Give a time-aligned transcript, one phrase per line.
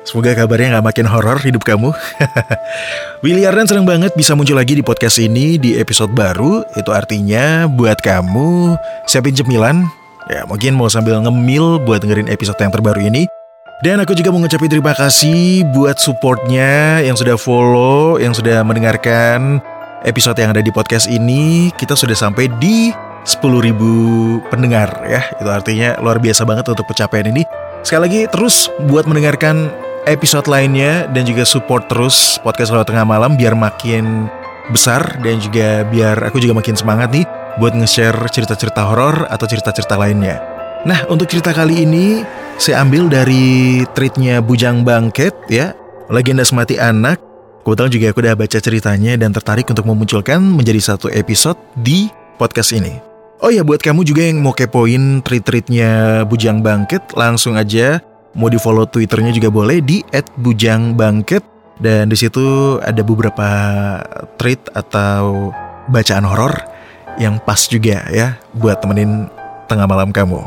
[0.00, 1.92] Semoga kabarnya nggak makin horor hidup kamu.
[3.24, 6.64] Willy Ardan seneng banget bisa muncul lagi di podcast ini di episode baru.
[6.72, 9.84] Itu artinya buat kamu siapin cemilan.
[10.32, 13.28] Ya mungkin mau sambil ngemil buat dengerin episode yang terbaru ini.
[13.84, 19.60] Dan aku juga mau ngucapin terima kasih buat supportnya yang sudah follow, yang sudah mendengarkan
[20.04, 21.68] episode yang ada di podcast ini.
[21.76, 22.88] Kita sudah sampai di
[23.28, 25.28] 10.000 pendengar ya.
[25.36, 27.44] Itu artinya luar biasa banget untuk pencapaian ini.
[27.84, 29.72] Sekali lagi terus buat mendengarkan
[30.10, 34.26] episode lainnya dan juga support terus podcast Lewat Tengah Malam biar makin
[34.74, 37.26] besar dan juga biar aku juga makin semangat nih
[37.58, 40.38] buat nge-share cerita-cerita horor atau cerita-cerita lainnya.
[40.86, 42.24] Nah, untuk cerita kali ini
[42.58, 45.72] saya ambil dari tweetnya Bujang Bangket ya,
[46.10, 47.22] Legenda Semati Anak.
[47.60, 52.08] Kebetulan juga aku udah baca ceritanya dan tertarik untuk memunculkan menjadi satu episode di
[52.40, 52.96] podcast ini.
[53.40, 58.58] Oh ya buat kamu juga yang mau kepoin tweet-tweetnya Bujang Bangket Langsung aja mau di
[58.58, 60.02] follow twitternya juga boleh di
[60.38, 61.42] @bujangbangket
[61.80, 63.48] Dan di situ ada beberapa
[64.36, 65.48] tweet atau
[65.88, 66.52] bacaan horor
[67.16, 69.32] yang pas juga ya buat temenin
[69.64, 70.44] tengah malam kamu.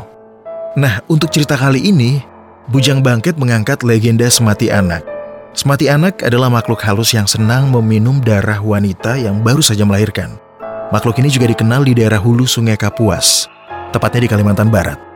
[0.78, 2.22] Nah untuk cerita kali ini
[2.70, 5.04] Bujang Bangket mengangkat legenda Semati Anak.
[5.52, 10.38] Semati Anak adalah makhluk halus yang senang meminum darah wanita yang baru saja melahirkan.
[10.88, 13.50] Makhluk ini juga dikenal di daerah hulu Sungai Kapuas,
[13.92, 15.13] tepatnya di Kalimantan Barat.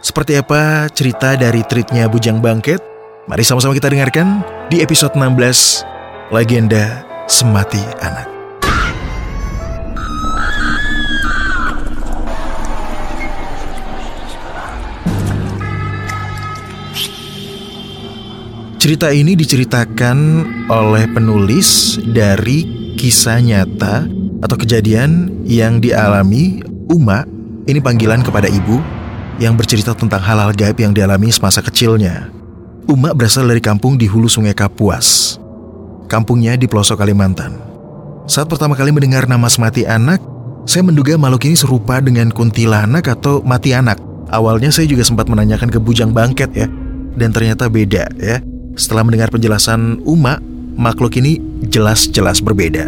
[0.00, 2.80] Seperti apa cerita dari treatnya Bujang Bangket?
[3.28, 4.40] Mari sama-sama kita dengarkan
[4.72, 5.84] di episode 16,
[6.32, 8.24] Legenda Semati Anak.
[18.80, 20.18] Cerita ini diceritakan
[20.72, 22.64] oleh penulis dari
[22.96, 24.08] kisah nyata
[24.40, 27.28] atau kejadian yang dialami Uma,
[27.68, 28.80] ini panggilan kepada ibu
[29.40, 32.28] yang bercerita tentang hal-hal gaib yang dialami semasa kecilnya.
[32.84, 35.40] Uma berasal dari kampung di hulu sungai Kapuas.
[36.12, 37.56] Kampungnya di pelosok Kalimantan.
[38.28, 40.20] Saat pertama kali mendengar nama semati anak,
[40.68, 43.96] saya menduga makhluk ini serupa dengan kuntilanak atau mati anak.
[44.30, 46.68] Awalnya saya juga sempat menanyakan ke bujang bangket ya,
[47.16, 48.38] dan ternyata beda ya.
[48.78, 50.38] Setelah mendengar penjelasan Uma,
[50.78, 52.86] makhluk ini jelas-jelas berbeda.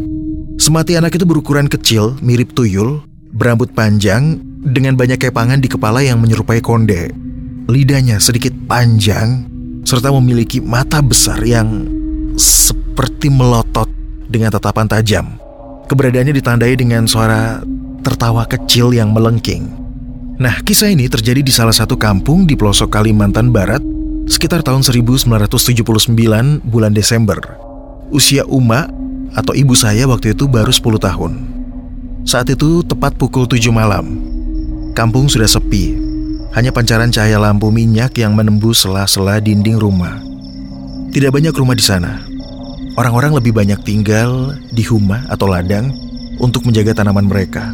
[0.61, 3.03] Semati anak itu berukuran kecil, mirip tuyul,
[3.35, 7.11] berambut panjang, dengan banyak kepangan di kepala yang menyerupai konde.
[7.67, 9.47] Lidahnya sedikit panjang,
[9.83, 11.87] serta memiliki mata besar yang
[12.39, 13.91] seperti melotot
[14.31, 15.27] dengan tatapan tajam.
[15.91, 17.61] Keberadaannya ditandai dengan suara
[18.07, 19.69] tertawa kecil yang melengking.
[20.41, 23.83] Nah, kisah ini terjadi di salah satu kampung di pelosok Kalimantan Barat
[24.27, 27.39] sekitar tahun 1979 bulan Desember.
[28.11, 28.89] Usia Uma
[29.37, 31.33] atau ibu saya waktu itu baru 10 tahun.
[32.23, 34.32] Saat itu tepat pukul 7 malam.
[34.93, 35.97] Kampung sudah sepi.
[36.53, 40.21] Hanya pancaran cahaya lampu minyak yang menembus sela-sela dinding rumah.
[41.09, 42.21] Tidak banyak rumah di sana.
[42.93, 45.89] Orang-orang lebih banyak tinggal di rumah atau ladang
[46.37, 47.73] untuk menjaga tanaman mereka.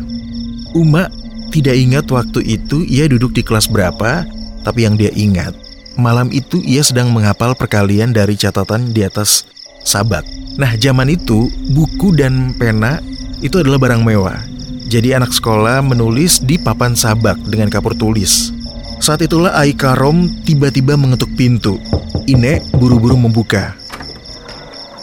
[0.79, 1.11] Uma
[1.51, 4.23] tidak ingat waktu itu ia duduk di kelas berapa,
[4.63, 5.59] tapi yang dia ingat,
[5.99, 9.43] malam itu ia sedang menghafal perkalian dari catatan di atas
[9.83, 10.23] sabak.
[10.55, 13.03] Nah, zaman itu buku dan pena
[13.43, 14.39] itu adalah barang mewah.
[14.89, 18.57] Jadi anak sekolah menulis di papan sabak dengan kapur tulis.
[19.05, 21.77] Saat itulah Aika Rom tiba-tiba mengetuk pintu.
[22.25, 23.77] Ine buru-buru membuka.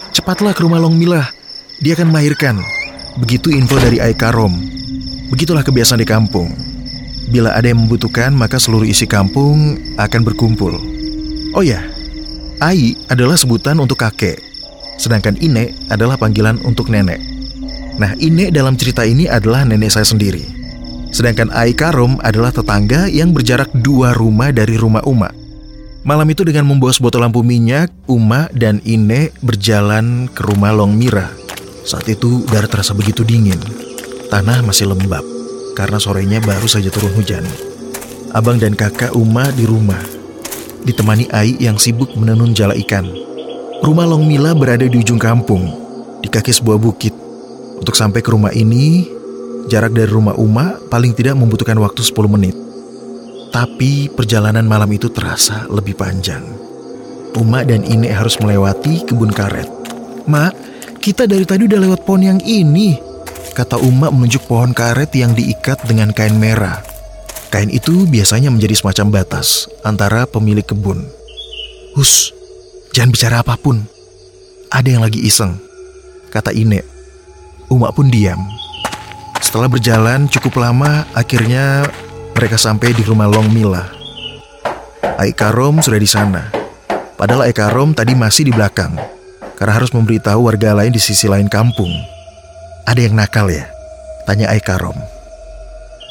[0.09, 1.29] Cepatlah ke rumah Long Milah.
[1.85, 2.57] Dia akan melahirkan.
[3.21, 4.57] Begitu info dari Aika Rom.
[5.29, 6.49] Begitulah kebiasaan di kampung.
[7.29, 10.73] Bila ada yang membutuhkan, maka seluruh isi kampung akan berkumpul.
[11.53, 11.85] Oh ya,
[12.57, 14.41] Ai adalah sebutan untuk kakek,
[14.97, 17.34] sedangkan Ine adalah panggilan untuk nenek.
[17.95, 20.43] Nah, Ine dalam cerita ini adalah nenek saya sendiri.
[21.15, 25.31] Sedangkan Ai Karom adalah tetangga yang berjarak dua rumah dari rumah Uma.
[26.03, 31.31] Malam itu dengan membawa sebotol lampu minyak, Uma dan Ine berjalan ke rumah Long Mira.
[31.87, 33.57] Saat itu udara terasa begitu dingin.
[34.27, 35.23] Tanah masih lembab
[35.71, 37.47] karena sorenya baru saja turun hujan.
[38.35, 40.03] Abang dan kakak Uma di rumah,
[40.83, 43.07] ditemani Ai yang sibuk menenun jala ikan.
[43.79, 45.63] Rumah Long Mila berada di ujung kampung,
[46.19, 47.14] di kaki sebuah bukit.
[47.85, 49.05] Untuk sampai ke rumah ini,
[49.69, 52.57] jarak dari rumah Uma paling tidak membutuhkan waktu 10 menit.
[53.53, 56.41] Tapi perjalanan malam itu terasa lebih panjang.
[57.37, 59.69] Uma dan Ine harus melewati kebun karet.
[60.25, 60.57] Mak,
[60.97, 62.97] kita dari tadi udah lewat pohon yang ini,
[63.53, 66.81] kata Uma menunjuk pohon karet yang diikat dengan kain merah.
[67.53, 71.05] Kain itu biasanya menjadi semacam batas antara pemilik kebun.
[71.93, 72.33] Hus,
[72.97, 73.85] jangan bicara apa pun.
[74.73, 75.61] Ada yang lagi iseng,
[76.33, 76.94] kata Ine.
[77.65, 78.37] Uma pun diam.
[79.41, 81.85] Setelah berjalan cukup lama, akhirnya
[82.37, 83.89] mereka sampai di rumah Long Mila.
[85.15, 86.51] Aikarom sudah di sana.
[87.15, 88.93] Padahal Aikarom tadi masih di belakang,
[89.55, 91.89] karena harus memberitahu warga lain di sisi lain kampung.
[92.85, 93.65] Ada yang nakal ya?
[94.27, 94.97] Tanya Aikarom.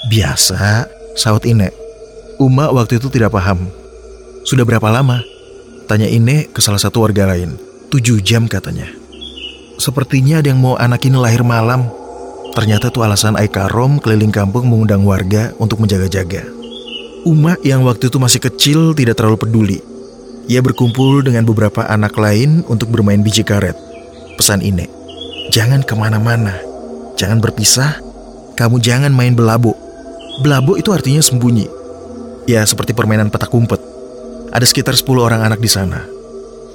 [0.09, 1.71] Biasa, saut Ine.
[2.41, 3.69] Uma waktu itu tidak paham.
[4.43, 5.23] Sudah berapa lama?
[5.87, 7.55] Tanya Ine ke salah satu warga lain.
[7.93, 9.04] Tujuh jam katanya.
[9.75, 11.91] Sepertinya ada yang mau anak ini lahir malam.
[12.55, 16.47] Ternyata itu alasan Aikarom keliling kampung mengundang warga untuk menjaga-jaga.
[17.26, 19.79] Uma yang waktu itu masih kecil tidak terlalu peduli.
[20.47, 23.75] Ia berkumpul dengan beberapa anak lain untuk bermain biji karet.
[24.38, 24.87] Pesan Ine,
[25.50, 26.55] jangan ke mana-mana,
[27.17, 27.99] jangan berpisah,
[28.55, 29.75] kamu jangan main belabo.
[30.44, 31.67] Belabo itu artinya sembunyi.
[32.44, 33.81] Ya seperti permainan petak umpet.
[34.55, 36.05] Ada sekitar 10 orang anak di sana.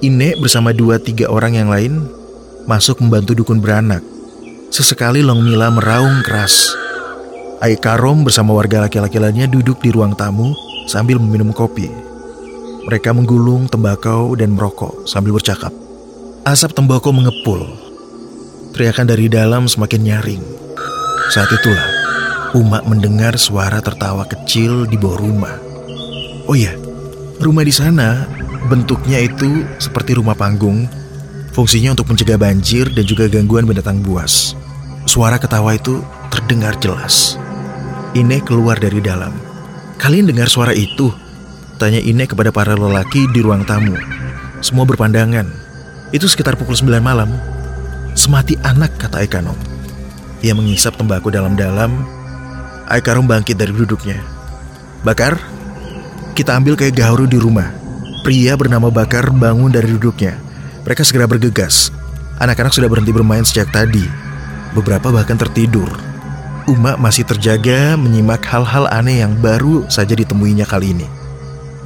[0.03, 2.18] Ine bersama dua tiga orang yang lain
[2.69, 4.05] masuk membantu dukun beranak.
[4.69, 6.77] Sesekali Long Mila meraung keras.
[7.65, 10.53] Aikarom bersama warga laki-laki lainnya duduk di ruang tamu
[10.85, 11.89] sambil meminum kopi.
[12.85, 15.73] Mereka menggulung tembakau dan merokok sambil bercakap.
[16.45, 17.65] Asap tembakau mengepul.
[18.77, 20.43] Teriakan dari dalam semakin nyaring.
[21.33, 21.89] Saat itulah,
[22.49, 25.53] Uma mendengar suara tertawa kecil di bawah rumah.
[26.49, 26.73] Oh iya,
[27.37, 28.25] rumah di sana
[28.65, 30.89] bentuknya itu seperti rumah panggung.
[31.59, 34.55] Fungsinya untuk mencegah banjir dan juga gangguan binatang buas.
[35.03, 35.99] Suara ketawa itu
[36.31, 37.35] terdengar jelas.
[38.15, 39.35] Ine keluar dari dalam.
[39.99, 41.11] Kalian dengar suara itu?
[41.75, 43.91] Tanya Ine kepada para lelaki di ruang tamu.
[44.63, 45.51] Semua berpandangan.
[46.15, 47.27] Itu sekitar pukul 9 malam.
[48.15, 49.59] Semati anak, kata Aikanom.
[50.39, 51.91] Ia mengisap tembakau dalam-dalam.
[52.87, 54.23] Aikarom bangkit dari duduknya.
[55.03, 55.35] Bakar,
[56.39, 57.67] kita ambil kayak gaharu di rumah.
[58.23, 60.47] Pria bernama Bakar bangun dari duduknya.
[60.87, 61.91] Mereka segera bergegas.
[62.39, 64.03] Anak-anak sudah berhenti bermain sejak tadi.
[64.71, 65.89] Beberapa bahkan tertidur.
[66.69, 71.07] Uma masih terjaga menyimak hal-hal aneh yang baru saja ditemuinya kali ini.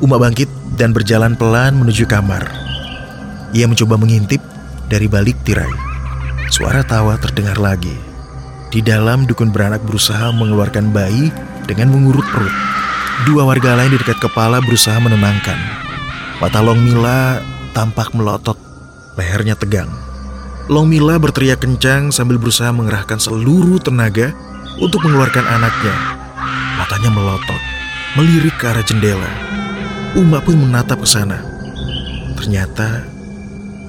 [0.03, 2.45] Uma bangkit dan berjalan pelan menuju kamar.
[3.55, 4.43] Ia mencoba mengintip
[4.91, 5.71] dari balik tirai.
[6.51, 7.93] Suara tawa terdengar lagi.
[8.73, 11.29] Di dalam dukun beranak berusaha mengeluarkan bayi
[11.69, 12.53] dengan mengurut perut.
[13.29, 15.57] Dua warga lain di dekat kepala berusaha menenangkan.
[16.41, 17.39] Mata Long Mila
[17.71, 18.57] tampak melotot,
[19.17, 19.89] lehernya tegang.
[20.71, 24.31] Long Mila berteriak kencang sambil berusaha mengerahkan seluruh tenaga
[24.79, 25.91] untuk mengeluarkan anaknya.
[26.79, 27.61] Matanya melotot,
[28.15, 29.27] melirik ke arah jendela.
[30.15, 31.43] Uma pun menatap ke sana.
[32.39, 33.03] Ternyata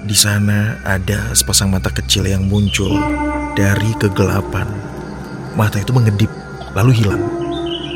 [0.05, 2.93] di sana ada sepasang mata kecil yang muncul
[3.55, 4.67] dari kegelapan.
[5.55, 6.29] Mata itu mengedip,
[6.75, 7.23] lalu hilang.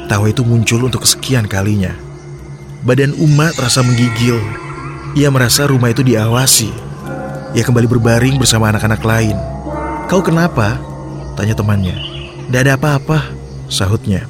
[0.06, 1.92] Tawa itu muncul untuk kesekian kalinya.
[2.86, 4.38] Badan Uma terasa menggigil.
[5.18, 6.87] Ia merasa rumah itu diawasi.
[7.56, 9.36] Ia kembali berbaring bersama anak-anak lain.
[10.04, 10.76] Kau kenapa?
[11.32, 11.96] Tanya temannya.
[12.44, 13.24] Tidak ada apa-apa,
[13.72, 14.28] sahutnya.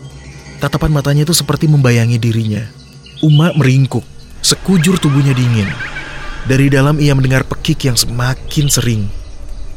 [0.63, 2.63] Tatapan matanya itu seperti membayangi dirinya.
[3.19, 4.07] Uma meringkuk,
[4.39, 5.67] sekujur tubuhnya dingin.
[6.47, 9.11] Dari dalam ia mendengar pekik yang semakin sering.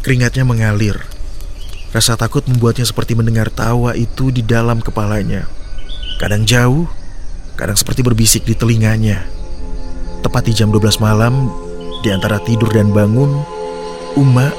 [0.06, 1.02] Keringatnya mengalir.
[1.90, 5.50] Rasa takut membuatnya seperti mendengar tawa itu di dalam kepalanya.
[6.22, 6.86] Kadang jauh,
[7.58, 9.26] kadang seperti berbisik di telinganya.
[10.22, 11.50] Tepat di jam 12 malam,
[12.02, 13.30] di antara tidur dan bangun,
[14.18, 14.52] Uma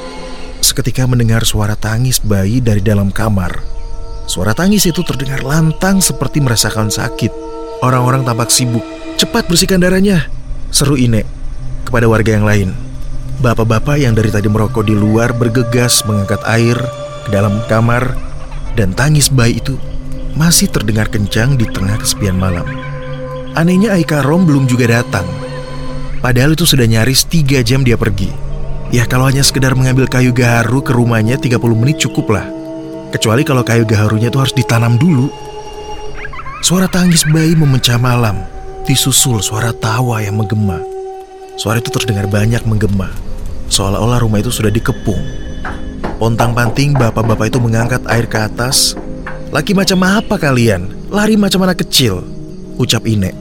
[0.64, 3.60] seketika mendengar suara tangis bayi dari dalam kamar.
[4.24, 7.28] Suara tangis itu terdengar lantang seperti merasakan sakit.
[7.84, 8.80] Orang-orang tampak sibuk.
[9.20, 10.30] Cepat bersihkan darahnya,
[10.72, 11.26] seru Ine
[11.84, 12.70] kepada warga yang lain.
[13.42, 16.78] Bapak-bapak yang dari tadi merokok di luar bergegas mengangkat air
[17.26, 18.14] ke dalam kamar
[18.78, 19.76] dan tangis bayi itu
[20.38, 22.64] masih terdengar kencang di tengah kesepian malam.
[23.52, 25.28] Anehnya Aika Rom belum juga datang.
[26.22, 28.30] Padahal itu sudah nyaris tiga jam dia pergi.
[28.94, 32.46] Ya kalau hanya sekedar mengambil kayu gaharu ke rumahnya 30 menit cukup lah.
[33.10, 35.26] Kecuali kalau kayu gaharunya itu harus ditanam dulu.
[36.62, 38.38] Suara tangis bayi memecah malam,
[38.86, 40.78] disusul suara tawa yang menggema.
[41.58, 43.10] Suara itu terdengar banyak menggema,
[43.66, 45.18] seolah-olah rumah itu sudah dikepung.
[46.20, 48.94] Pontang-panting bapak-bapak itu mengangkat air ke atas.
[49.50, 51.10] Laki macam apa kalian?
[51.10, 52.22] Lari macam anak kecil,
[52.78, 53.34] ucap Ine.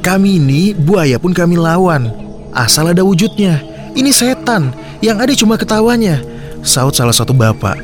[0.00, 2.19] Kami ini buaya pun kami lawan.
[2.50, 3.62] Asal ada wujudnya.
[3.94, 6.22] Ini setan, yang ada cuma ketawanya.
[6.62, 7.78] Saut salah satu bapak.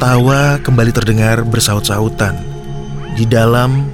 [0.00, 2.36] Tawa kembali terdengar bersaut-sautan.
[3.16, 3.88] Di dalam,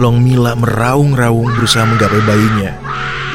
[0.00, 2.72] Long Mila meraung-raung berusaha menggapai bayinya.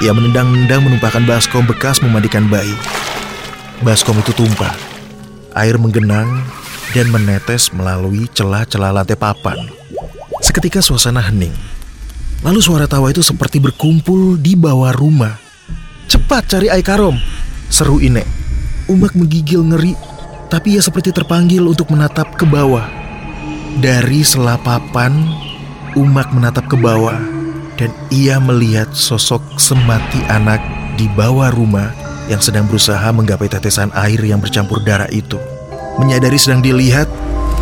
[0.01, 2.73] Ia menendang-nendang menumpahkan baskom bekas memandikan bayi.
[3.85, 4.73] Baskom itu tumpah.
[5.53, 6.45] Air menggenang
[6.93, 9.57] dan menetes melalui celah-celah lantai papan.
[10.41, 11.53] Seketika suasana hening.
[12.45, 15.46] Lalu suara tawa itu seperti berkumpul di bawah rumah.
[16.07, 17.19] Cepat cari Aikarom,
[17.67, 18.23] seru Ine.
[18.87, 19.91] Umak menggigil ngeri,
[20.47, 22.87] tapi ia seperti terpanggil untuk menatap ke bawah.
[23.83, 25.11] Dari selapapan,
[25.99, 27.19] Umak menatap ke bawah
[27.75, 30.63] dan ia melihat sosok semati anak
[30.95, 31.91] di bawah rumah
[32.31, 35.35] yang sedang berusaha menggapai tetesan air yang bercampur darah itu.
[35.99, 37.11] Menyadari sedang dilihat,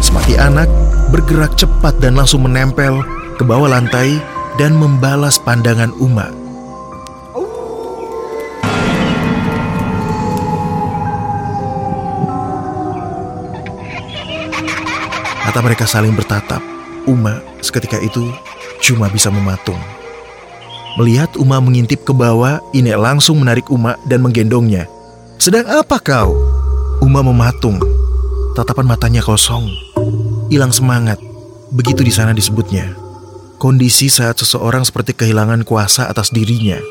[0.06, 0.70] semati anak
[1.10, 3.02] bergerak cepat dan langsung menempel
[3.42, 4.22] ke bawah lantai
[4.62, 6.45] dan membalas pandangan Uma.
[15.56, 16.60] Mata mereka saling bertatap.
[17.08, 18.28] Uma seketika itu
[18.84, 19.80] cuma bisa mematung.
[21.00, 24.84] Melihat Uma mengintip ke bawah, Ine langsung menarik Uma dan menggendongnya.
[25.40, 26.36] Sedang apa kau?
[27.00, 27.80] Uma mematung.
[28.52, 29.72] Tatapan matanya kosong.
[30.52, 31.24] Hilang semangat.
[31.72, 32.92] Begitu di sana disebutnya.
[33.56, 36.84] Kondisi saat seseorang seperti kehilangan kuasa atas dirinya.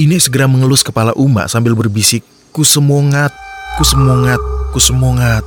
[0.00, 2.24] Ine segera mengelus kepala Uma sambil berbisik,
[2.56, 3.36] Ku semongat,
[3.76, 4.40] ku semongat,
[4.72, 5.44] ku semongat.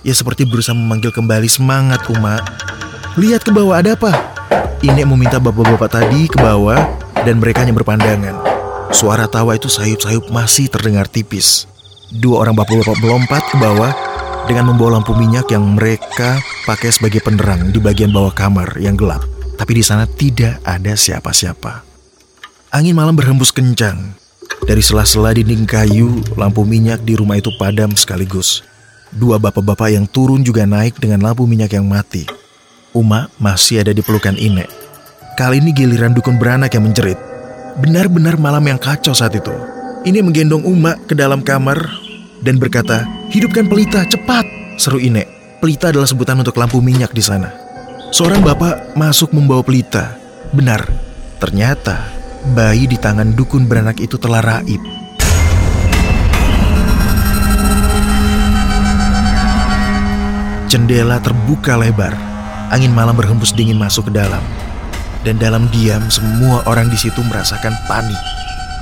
[0.00, 2.40] Ia seperti berusaha memanggil kembali semangat Uma.
[3.20, 4.16] Lihat ke bawah ada apa?
[4.80, 6.80] Ine meminta bapak-bapak tadi ke bawah
[7.20, 8.32] dan mereka hanya berpandangan.
[8.96, 11.68] Suara tawa itu sayup-sayup masih terdengar tipis.
[12.16, 13.92] Dua orang bapak-bapak melompat ke bawah
[14.48, 19.20] dengan membawa lampu minyak yang mereka pakai sebagai penerang di bagian bawah kamar yang gelap.
[19.60, 21.84] Tapi di sana tidak ada siapa-siapa.
[22.72, 24.16] Angin malam berhembus kencang.
[24.64, 28.64] Dari sela-sela dinding kayu, lampu minyak di rumah itu padam sekaligus.
[29.10, 32.30] Dua bapak-bapak yang turun juga naik dengan lampu minyak yang mati.
[32.94, 34.70] Uma masih ada di pelukan Ine.
[35.34, 37.18] Kali ini giliran dukun beranak yang menjerit.
[37.82, 39.50] Benar-benar malam yang kacau saat itu.
[40.06, 41.90] Ini menggendong Uma ke dalam kamar
[42.38, 43.02] dan berkata,
[43.34, 44.46] Hidupkan pelita, cepat!
[44.78, 45.26] Seru Ine.
[45.58, 47.50] Pelita adalah sebutan untuk lampu minyak di sana.
[48.14, 50.18] Seorang bapak masuk membawa pelita.
[50.54, 50.86] Benar,
[51.42, 52.10] ternyata
[52.54, 54.99] bayi di tangan dukun beranak itu telah raib.
[60.70, 62.14] Jendela terbuka lebar.
[62.70, 64.38] Angin malam berhembus dingin masuk ke dalam.
[65.26, 68.14] Dan dalam diam semua orang di situ merasakan panik.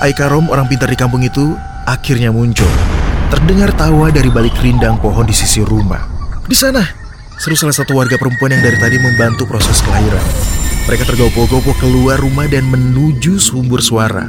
[0.04, 1.56] Aikarom orang pintar di kampung itu
[1.88, 2.68] akhirnya muncul.
[3.32, 6.04] Terdengar tawa dari balik rindang pohon di sisi rumah.
[6.44, 6.84] Di sana,
[7.40, 10.20] seru salah satu warga perempuan yang dari tadi membantu proses kelahiran.
[10.92, 14.28] Mereka tergopoh-gopoh keluar rumah dan menuju sumber suara.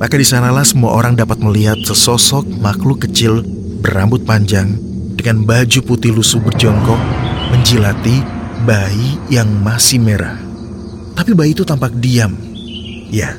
[0.00, 3.44] Maka di sanalah semua orang dapat melihat sesosok makhluk kecil
[3.84, 4.95] berambut panjang
[5.26, 7.02] dengan baju putih lusuh berjongkok
[7.50, 8.22] menjilati
[8.62, 10.38] bayi yang masih merah.
[11.18, 12.30] Tapi bayi itu tampak diam.
[13.10, 13.34] Ya,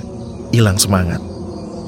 [0.51, 1.23] hilang semangat.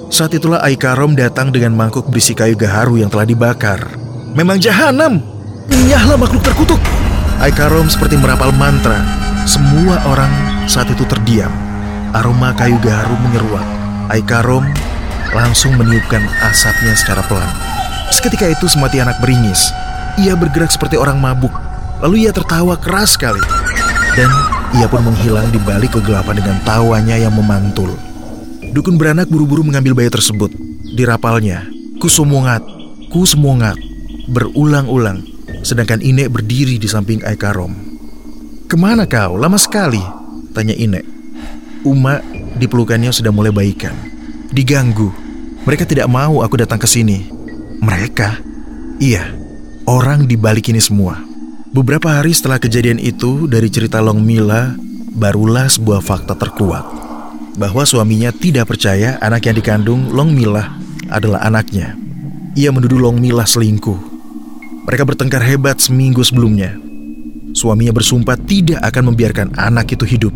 [0.07, 3.91] Saat itulah Aikarom datang dengan mangkuk berisi kayu gaharu yang telah dibakar.
[4.39, 5.19] Memang jahanam!
[5.67, 6.79] Nyahlah makhluk terkutuk!
[7.43, 9.03] Aikarom seperti merapal mantra.
[9.43, 10.31] Semua orang
[10.63, 11.51] saat itu terdiam.
[12.15, 13.67] Aroma kayu gaharu menyeruak.
[14.15, 14.63] Aikarom
[15.35, 17.51] langsung meniupkan asapnya secara pelan.
[18.15, 19.88] Seketika itu semati anak beringis.
[20.17, 21.53] Ia bergerak seperti orang mabuk.
[22.01, 23.43] Lalu ia tertawa keras sekali.
[24.15, 24.31] Dan
[24.79, 27.93] ia pun menghilang di balik kegelapan dengan tawanya yang memantul.
[28.73, 30.53] Dukun beranak buru-buru mengambil bayi tersebut.
[30.95, 31.67] Dirapalnya,
[32.01, 32.61] kusumungat,
[33.13, 33.77] kusumungat,
[34.29, 35.25] berulang-ulang.
[35.65, 37.73] Sedangkan Ine berdiri di samping Aikarom.
[38.69, 39.35] Ke mana kau?
[39.35, 40.01] Lama sekali,
[40.53, 41.01] tanya Ine.
[41.81, 42.21] Uma
[42.55, 43.95] di pelukannya sudah mulai baikan.
[44.53, 45.09] Diganggu.
[45.65, 47.25] Mereka tidak mau aku datang ke sini.
[47.81, 48.39] Mereka?
[48.99, 49.31] Iya,
[49.89, 51.17] orang di balik ini semua.
[51.73, 54.77] Beberapa hari setelah kejadian itu, dari cerita Long Mila,
[55.17, 56.85] barulah sebuah fakta terkuat.
[57.57, 60.77] Bahwa suaminya tidak percaya anak yang dikandung Long Mila
[61.09, 61.97] adalah anaknya.
[62.53, 63.97] Ia menuduh Long Mila selingkuh.
[64.85, 66.77] Mereka bertengkar hebat seminggu sebelumnya.
[67.57, 70.33] Suaminya bersumpah tidak akan membiarkan anak itu hidup.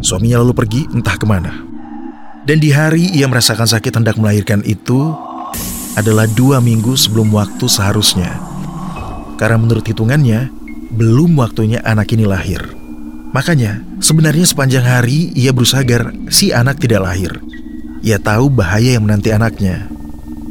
[0.00, 1.52] Suaminya lalu pergi entah ke mana.
[2.48, 5.12] Dan di hari ia merasakan sakit hendak melahirkan itu
[6.00, 8.49] adalah dua minggu sebelum waktu seharusnya.
[9.40, 10.52] Karena menurut hitungannya,
[10.92, 12.60] belum waktunya anak ini lahir.
[13.32, 17.40] Makanya, sebenarnya sepanjang hari ia berusaha agar si anak tidak lahir.
[18.04, 19.88] Ia tahu bahaya yang menanti anaknya.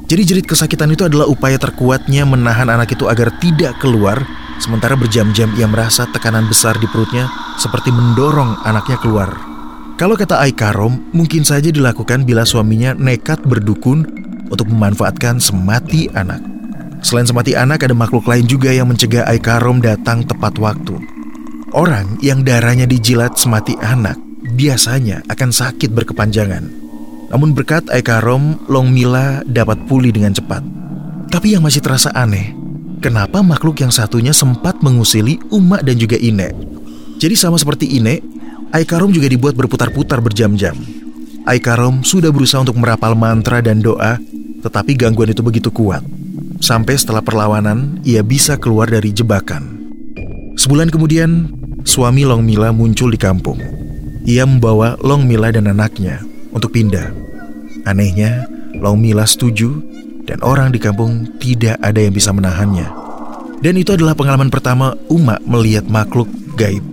[0.10, 4.26] Jadi jerit kesakitan itu adalah upaya terkuatnya menahan anak itu agar tidak keluar,
[4.58, 7.30] sementara berjam-jam ia merasa tekanan besar di perutnya
[7.62, 9.30] seperti mendorong anaknya keluar.
[10.02, 14.02] Kalau kata Aikarom, mungkin saja dilakukan bila suaminya nekat berdukun
[14.50, 16.49] untuk memanfaatkan semati anak.
[17.00, 21.00] Selain semati anak, ada makhluk lain juga yang mencegah Aikarom datang tepat waktu.
[21.72, 24.18] Orang yang darahnya dijilat semati anak
[24.58, 26.66] biasanya akan sakit berkepanjangan.
[27.30, 30.66] Namun berkat Aikarom, Long Mila dapat pulih dengan cepat.
[31.30, 32.58] Tapi yang masih terasa aneh,
[33.06, 36.52] kenapa makhluk yang satunya sempat mengusili Uma dan juga Ine?
[37.22, 38.18] Jadi sama seperti Ine,
[38.74, 40.74] Aikarom juga dibuat berputar-putar berjam-jam.
[41.46, 44.18] Aikarom sudah berusaha untuk merapal mantra dan doa,
[44.66, 46.02] tetapi gangguan itu begitu kuat.
[46.60, 49.92] Sampai setelah perlawanan, ia bisa keluar dari jebakan.
[50.60, 51.56] Sebulan kemudian,
[51.88, 53.60] suami Long Mila muncul di kampung.
[54.28, 56.20] Ia membawa Long Mila dan anaknya
[56.52, 57.16] untuk pindah.
[57.88, 58.44] Anehnya,
[58.76, 59.80] Long Mila setuju
[60.28, 62.92] dan orang di kampung tidak ada yang bisa menahannya.
[63.64, 66.28] Dan itu adalah pengalaman pertama Uma melihat makhluk
[66.60, 66.84] gaib.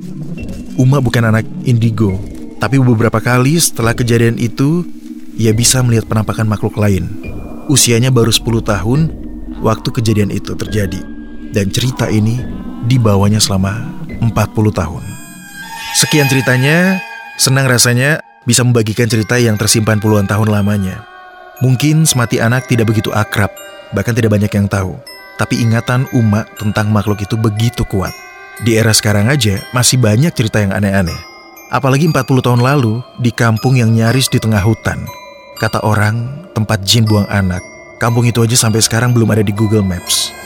[0.79, 2.15] Uma bukan anak indigo,
[2.63, 4.87] tapi beberapa kali setelah kejadian itu,
[5.37, 7.11] ia bisa melihat penampakan makhluk lain.
[7.67, 9.26] Usianya baru 10 tahun
[9.61, 11.01] waktu kejadian itu terjadi.
[11.53, 12.43] Dan cerita ini
[12.85, 13.81] dibawanya selama
[14.21, 14.33] 40
[14.73, 15.03] tahun.
[15.97, 17.01] Sekian ceritanya,
[17.41, 21.05] senang rasanya bisa membagikan cerita yang tersimpan puluhan tahun lamanya.
[21.65, 23.49] Mungkin semati anak tidak begitu akrab,
[23.97, 24.93] bahkan tidak banyak yang tahu.
[25.37, 28.13] Tapi ingatan Uma tentang makhluk itu begitu kuat.
[28.65, 31.17] Di era sekarang aja masih banyak cerita yang aneh-aneh.
[31.69, 35.05] Apalagi 40 tahun lalu di kampung yang nyaris di tengah hutan.
[35.61, 37.76] Kata orang, tempat jin buang anak.
[37.97, 40.37] Kampung itu aja sampai sekarang belum ada di Google Maps.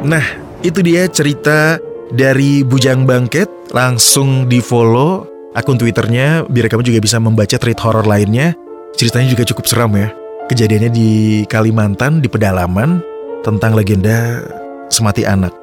[0.00, 0.24] Nah,
[0.64, 1.78] itu dia cerita
[2.10, 8.08] dari Bujang Bangket langsung di follow akun Twitternya biar kamu juga bisa membaca tweet horor
[8.08, 8.56] lainnya.
[8.98, 10.10] Ceritanya juga cukup seram ya.
[10.50, 11.10] Kejadiannya di
[11.46, 12.98] Kalimantan di pedalaman
[13.46, 14.42] tentang legenda
[14.90, 15.54] semati anak.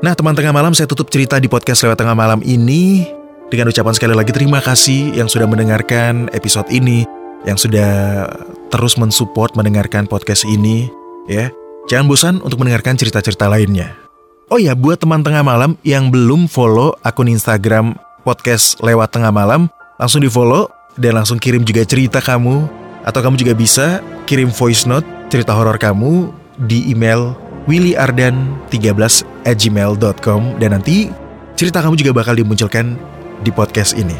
[0.00, 3.04] Nah teman tengah malam saya tutup cerita di podcast lewat tengah malam ini
[3.50, 7.02] dengan ucapan sekali lagi terima kasih yang sudah mendengarkan episode ini,
[7.42, 8.24] yang sudah
[8.70, 10.86] terus mensupport mendengarkan podcast ini
[11.26, 11.50] ya.
[11.90, 13.98] Jangan bosan untuk mendengarkan cerita-cerita lainnya.
[14.46, 19.66] Oh ya, buat teman tengah malam yang belum follow akun Instagram podcast lewat tengah malam,
[19.98, 22.70] langsung di follow dan langsung kirim juga cerita kamu.
[23.02, 23.86] Atau kamu juga bisa
[24.30, 26.30] kirim voice note cerita horor kamu
[26.68, 31.08] di email willyardan13 at gmail.com dan nanti
[31.56, 33.00] cerita kamu juga bakal dimunculkan
[33.44, 34.16] di podcast ini.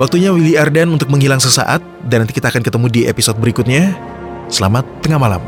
[0.00, 3.92] Waktunya Willy Ardan untuk menghilang sesaat dan nanti kita akan ketemu di episode berikutnya.
[4.48, 5.42] Selamat tengah malam.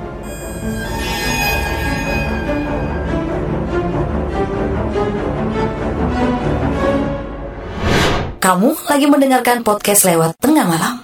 [8.43, 11.02] Kamu lagi mendengarkan podcast lewat tengah malam.